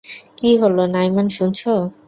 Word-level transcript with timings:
কী 0.37 0.49
হলো, 0.57 0.83
নাইমান, 0.87 1.27
শুনছো? 1.29 1.73